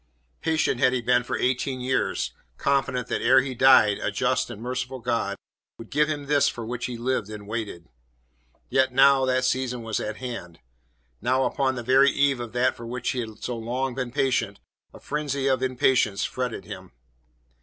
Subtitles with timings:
[0.41, 4.59] Patient had he been for eighteen years, confident that ere he died, a just and
[4.59, 5.35] merciful God
[5.77, 7.87] would give him this for which he lived and waited.
[8.67, 10.57] Yet now that the season was at hand;
[11.21, 14.59] now upon the very eve of that for which he had so long been patient,
[14.91, 16.93] a frenzy of impatience fretted him.